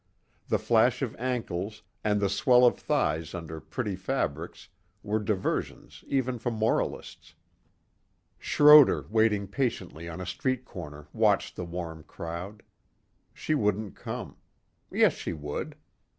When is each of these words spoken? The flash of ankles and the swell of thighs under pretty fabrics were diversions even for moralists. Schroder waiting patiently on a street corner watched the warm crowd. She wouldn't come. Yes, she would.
The 0.47 0.57
flash 0.57 1.03
of 1.03 1.15
ankles 1.17 1.83
and 2.03 2.19
the 2.19 2.27
swell 2.27 2.65
of 2.65 2.75
thighs 2.79 3.35
under 3.35 3.59
pretty 3.59 3.95
fabrics 3.95 4.67
were 5.03 5.19
diversions 5.19 6.03
even 6.07 6.39
for 6.39 6.49
moralists. 6.49 7.35
Schroder 8.39 9.05
waiting 9.11 9.47
patiently 9.47 10.09
on 10.09 10.19
a 10.19 10.25
street 10.25 10.65
corner 10.65 11.07
watched 11.13 11.55
the 11.55 11.65
warm 11.65 12.01
crowd. 12.01 12.63
She 13.31 13.53
wouldn't 13.53 13.95
come. 13.95 14.37
Yes, 14.89 15.13
she 15.13 15.33
would. 15.33 15.75